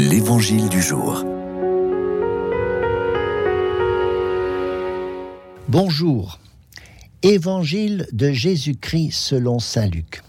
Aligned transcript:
L'Évangile 0.00 0.70
du 0.70 0.80
jour. 0.80 1.26
Bonjour. 5.68 6.40
Évangile 7.22 8.06
de 8.10 8.32
Jésus-Christ 8.32 9.10
selon 9.12 9.58
Saint 9.58 9.88
Luc. 9.88 10.22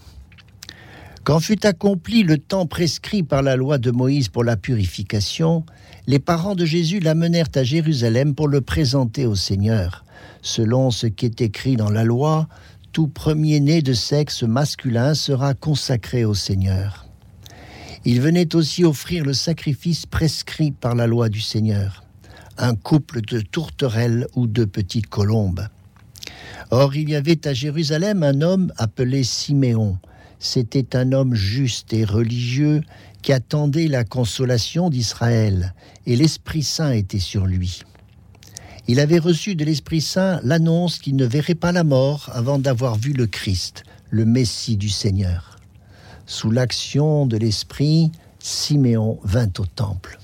Quand 1.24 1.40
fut 1.40 1.64
accompli 1.64 2.22
le 2.22 2.36
temps 2.36 2.66
prescrit 2.66 3.22
par 3.22 3.40
la 3.40 3.56
loi 3.56 3.78
de 3.78 3.90
Moïse 3.90 4.28
pour 4.28 4.44
la 4.44 4.58
purification, 4.58 5.64
les 6.06 6.18
parents 6.18 6.54
de 6.54 6.66
Jésus 6.66 7.00
l'amenèrent 7.00 7.48
à 7.54 7.64
Jérusalem 7.64 8.34
pour 8.34 8.48
le 8.48 8.60
présenter 8.60 9.24
au 9.24 9.36
Seigneur. 9.36 10.04
Selon 10.42 10.90
ce 10.90 11.06
qui 11.06 11.24
est 11.24 11.40
écrit 11.40 11.76
dans 11.76 11.90
la 11.90 12.04
loi, 12.04 12.46
tout 12.92 13.08
premier-né 13.08 13.80
de 13.80 13.94
sexe 13.94 14.42
masculin 14.42 15.14
sera 15.14 15.54
consacré 15.54 16.26
au 16.26 16.34
Seigneur. 16.34 17.06
Il 18.04 18.20
venait 18.20 18.56
aussi 18.56 18.84
offrir 18.84 19.24
le 19.24 19.32
sacrifice 19.32 20.06
prescrit 20.06 20.72
par 20.72 20.96
la 20.96 21.06
loi 21.06 21.28
du 21.28 21.40
Seigneur, 21.40 22.02
un 22.58 22.74
couple 22.74 23.20
de 23.20 23.40
tourterelles 23.40 24.26
ou 24.34 24.48
de 24.48 24.64
petites 24.64 25.06
colombes. 25.06 25.68
Or 26.72 26.96
il 26.96 27.10
y 27.10 27.14
avait 27.14 27.46
à 27.46 27.54
Jérusalem 27.54 28.24
un 28.24 28.40
homme 28.40 28.72
appelé 28.76 29.22
Siméon. 29.22 29.98
C'était 30.40 30.96
un 30.96 31.12
homme 31.12 31.34
juste 31.34 31.92
et 31.92 32.04
religieux 32.04 32.82
qui 33.22 33.32
attendait 33.32 33.86
la 33.86 34.02
consolation 34.02 34.90
d'Israël, 34.90 35.72
et 36.06 36.16
l'Esprit 36.16 36.64
Saint 36.64 36.90
était 36.90 37.20
sur 37.20 37.46
lui. 37.46 37.82
Il 38.88 38.98
avait 38.98 39.20
reçu 39.20 39.54
de 39.54 39.64
l'Esprit 39.64 40.00
Saint 40.00 40.40
l'annonce 40.42 40.98
qu'il 40.98 41.14
ne 41.14 41.24
verrait 41.24 41.54
pas 41.54 41.70
la 41.70 41.84
mort 41.84 42.30
avant 42.32 42.58
d'avoir 42.58 42.96
vu 42.96 43.12
le 43.12 43.28
Christ, 43.28 43.84
le 44.10 44.24
Messie 44.24 44.76
du 44.76 44.88
Seigneur. 44.88 45.60
Sous 46.34 46.50
l'action 46.50 47.26
de 47.26 47.36
l'Esprit, 47.36 48.10
Siméon 48.38 49.20
vint 49.22 49.52
au 49.58 49.66
temple. 49.66 50.18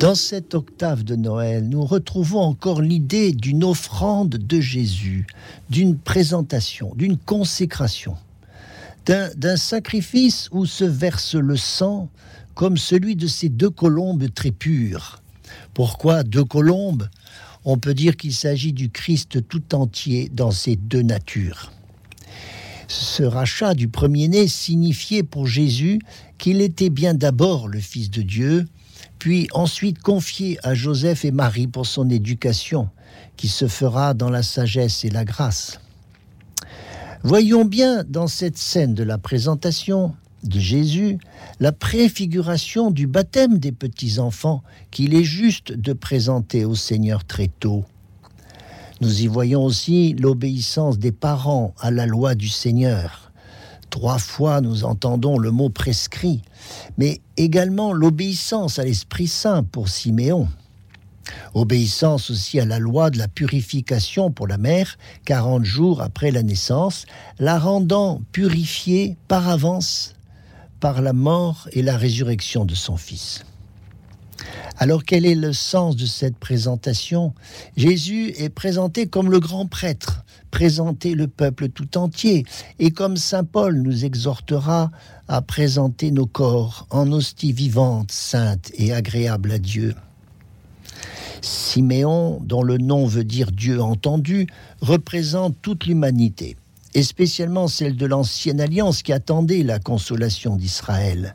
Dans 0.00 0.16
cette 0.16 0.56
octave 0.56 1.04
de 1.04 1.14
Noël, 1.14 1.68
nous 1.68 1.84
retrouvons 1.84 2.40
encore 2.40 2.82
l'idée 2.82 3.30
d'une 3.30 3.62
offrande 3.62 4.30
de 4.30 4.60
Jésus, 4.60 5.28
d'une 5.70 5.96
présentation, 5.96 6.92
d'une 6.96 7.18
consécration, 7.18 8.16
d'un 9.06 9.56
sacrifice 9.56 10.48
où 10.50 10.66
se 10.66 10.84
verse 10.84 11.36
le 11.36 11.56
sang 11.56 12.10
comme 12.56 12.78
celui 12.78 13.14
de 13.14 13.28
ces 13.28 13.48
deux 13.48 13.70
colombes 13.70 14.26
très 14.34 14.50
pures. 14.50 15.22
Pourquoi 15.72 16.24
deux 16.24 16.44
colombes? 16.44 17.08
On 17.64 17.78
peut 17.78 17.94
dire 17.94 18.16
qu'il 18.16 18.34
s'agit 18.34 18.72
du 18.72 18.90
Christ 18.90 19.46
tout 19.46 19.72
entier 19.72 20.28
dans 20.34 20.50
ces 20.50 20.74
deux 20.74 21.02
natures 21.02 21.70
ce 22.88 23.22
rachat 23.22 23.74
du 23.74 23.88
premier-né 23.88 24.48
signifiait 24.48 25.22
pour 25.22 25.46
Jésus 25.46 26.00
qu'il 26.38 26.60
était 26.60 26.90
bien 26.90 27.14
d'abord 27.14 27.68
le 27.68 27.80
Fils 27.80 28.10
de 28.10 28.22
Dieu, 28.22 28.66
puis 29.18 29.48
ensuite 29.52 30.00
confié 30.00 30.58
à 30.62 30.74
Joseph 30.74 31.24
et 31.24 31.30
Marie 31.30 31.66
pour 31.66 31.86
son 31.86 32.08
éducation, 32.08 32.88
qui 33.36 33.48
se 33.48 33.68
fera 33.68 34.14
dans 34.14 34.30
la 34.30 34.42
sagesse 34.42 35.04
et 35.04 35.10
la 35.10 35.24
grâce. 35.24 35.80
Voyons 37.22 37.64
bien 37.64 38.04
dans 38.08 38.26
cette 38.26 38.56
scène 38.56 38.94
de 38.94 39.02
la 39.02 39.18
présentation 39.18 40.14
de 40.44 40.58
Jésus 40.58 41.18
la 41.60 41.72
préfiguration 41.72 42.90
du 42.90 43.06
baptême 43.06 43.58
des 43.58 43.72
petits-enfants 43.72 44.62
qu'il 44.90 45.14
est 45.14 45.24
juste 45.24 45.72
de 45.72 45.92
présenter 45.92 46.64
au 46.64 46.76
Seigneur 46.76 47.24
très 47.24 47.48
tôt. 47.48 47.84
Nous 49.00 49.22
y 49.22 49.26
voyons 49.28 49.64
aussi 49.64 50.14
l'obéissance 50.14 50.98
des 50.98 51.12
parents 51.12 51.72
à 51.78 51.90
la 51.90 52.06
loi 52.06 52.34
du 52.34 52.48
Seigneur. 52.48 53.30
Trois 53.90 54.18
fois 54.18 54.60
nous 54.60 54.84
entendons 54.84 55.38
le 55.38 55.50
mot 55.50 55.70
prescrit, 55.70 56.42
mais 56.98 57.20
également 57.36 57.92
l'obéissance 57.92 58.78
à 58.78 58.84
l'Esprit 58.84 59.28
Saint 59.28 59.62
pour 59.62 59.88
Siméon. 59.88 60.48
Obéissance 61.54 62.30
aussi 62.30 62.58
à 62.58 62.64
la 62.64 62.78
loi 62.78 63.10
de 63.10 63.18
la 63.18 63.28
purification 63.28 64.30
pour 64.30 64.48
la 64.48 64.58
mère, 64.58 64.98
40 65.26 65.64
jours 65.64 66.02
après 66.02 66.30
la 66.30 66.42
naissance, 66.42 67.06
la 67.38 67.58
rendant 67.58 68.20
purifiée 68.32 69.16
par 69.28 69.48
avance 69.48 70.14
par 70.80 71.02
la 71.02 71.12
mort 71.12 71.68
et 71.72 71.82
la 71.82 71.96
résurrection 71.96 72.64
de 72.64 72.74
son 72.74 72.96
Fils. 72.96 73.44
Alors 74.80 75.02
quel 75.04 75.26
est 75.26 75.34
le 75.34 75.52
sens 75.52 75.96
de 75.96 76.06
cette 76.06 76.36
présentation? 76.36 77.34
Jésus 77.76 78.32
est 78.38 78.48
présenté 78.48 79.08
comme 79.08 79.28
le 79.28 79.40
grand 79.40 79.66
prêtre, 79.66 80.24
présenter 80.52 81.14
le 81.14 81.26
peuple 81.26 81.68
tout 81.68 81.98
entier, 81.98 82.44
et 82.78 82.92
comme 82.92 83.16
Saint 83.16 83.42
Paul 83.42 83.82
nous 83.82 84.04
exhortera 84.04 84.92
à 85.26 85.42
présenter 85.42 86.12
nos 86.12 86.26
corps 86.26 86.86
en 86.90 87.10
hostie 87.10 87.52
vivante, 87.52 88.12
sainte 88.12 88.70
et 88.74 88.92
agréable 88.92 89.50
à 89.50 89.58
Dieu. 89.58 89.96
Siméon, 91.42 92.40
dont 92.44 92.62
le 92.62 92.78
nom 92.78 93.04
veut 93.04 93.24
dire 93.24 93.50
Dieu 93.50 93.82
entendu, 93.82 94.46
représente 94.80 95.56
toute 95.60 95.86
l'humanité, 95.86 96.56
et 96.94 97.02
spécialement 97.02 97.66
celle 97.66 97.96
de 97.96 98.06
l'ancienne 98.06 98.60
alliance 98.60 99.02
qui 99.02 99.12
attendait 99.12 99.64
la 99.64 99.80
consolation 99.80 100.54
d'Israël. 100.54 101.34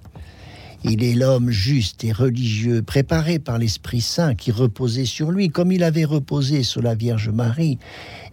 Il 0.86 1.02
est 1.02 1.14
l'homme 1.14 1.50
juste 1.50 2.04
et 2.04 2.12
religieux, 2.12 2.82
préparé 2.82 3.40
par 3.40 3.58
l'Esprit 3.58 4.02
Saint 4.02 4.36
qui 4.36 4.52
reposait 4.52 5.06
sur 5.06 5.32
lui, 5.32 5.48
comme 5.48 5.72
il 5.72 5.82
avait 5.82 6.04
reposé 6.04 6.64
sur 6.64 6.82
la 6.82 6.94
Vierge 6.94 7.30
Marie, 7.30 7.80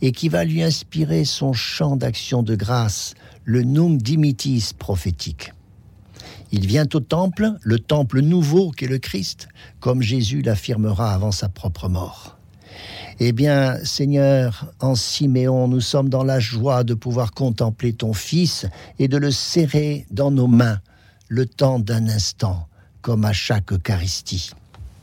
et 0.02 0.10
qui 0.10 0.28
va 0.28 0.44
lui 0.44 0.60
inspirer 0.60 1.24
son 1.24 1.52
chant 1.52 1.94
d'action 1.94 2.42
de 2.42 2.56
grâce, 2.56 3.14
le 3.44 3.62
Nunc 3.62 4.02
Dimittis 4.02 4.72
prophétique. 4.76 5.52
Il 6.50 6.66
vient 6.66 6.88
au 6.92 6.98
temple, 6.98 7.52
le 7.62 7.78
temple 7.78 8.20
nouveau 8.20 8.72
qu'est 8.72 8.88
le 8.88 8.98
Christ, 8.98 9.46
comme 9.78 10.02
Jésus 10.02 10.42
l'affirmera 10.42 11.14
avant 11.14 11.30
sa 11.30 11.48
propre 11.48 11.88
mort. 11.88 12.36
Eh 13.20 13.30
bien, 13.30 13.76
Seigneur, 13.84 14.72
en 14.80 14.96
Siméon, 14.96 15.68
nous 15.68 15.80
sommes 15.80 16.08
dans 16.08 16.24
la 16.24 16.40
joie 16.40 16.82
de 16.82 16.94
pouvoir 16.94 17.32
contempler 17.32 17.92
ton 17.92 18.12
Fils 18.12 18.66
et 18.98 19.06
de 19.06 19.18
le 19.18 19.30
serrer 19.30 20.06
dans 20.10 20.32
nos 20.32 20.48
mains 20.48 20.80
le 21.30 21.46
temps 21.46 21.78
d'un 21.78 22.08
instant, 22.08 22.68
comme 23.02 23.24
à 23.24 23.32
chaque 23.32 23.72
Eucharistie. 23.72 24.50